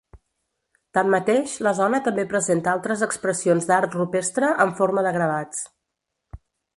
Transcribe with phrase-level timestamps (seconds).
[0.97, 5.63] Tanmateix, la zona també presenta altres expressions d'art rupestre en forma de gravats.